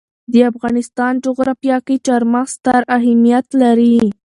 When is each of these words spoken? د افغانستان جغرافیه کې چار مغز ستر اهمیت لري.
د 0.31 0.35
افغانستان 0.51 1.13
جغرافیه 1.25 1.77
کې 1.87 1.95
چار 2.05 2.21
مغز 2.33 2.51
ستر 2.57 2.81
اهمیت 2.97 3.47
لري. 3.61 3.97